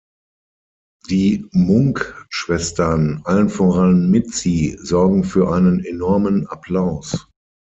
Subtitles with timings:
[1.11, 7.27] Die Munk-Schwestern, allen voran Mitzi, sorgen für einen enormen Applaus.